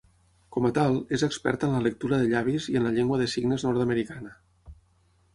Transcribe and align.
Com 0.55 0.67
a 0.67 0.69
tal, 0.75 0.95
és 1.17 1.25
experta 1.27 1.67
en 1.67 1.75
la 1.75 1.81
lectura 1.87 2.17
de 2.21 2.31
llavis 2.31 2.65
i 2.73 2.77
en 2.79 2.87
la 2.87 2.93
llengua 2.95 3.19
de 3.23 3.27
signes 3.35 3.67
nord-americana. 3.69 4.33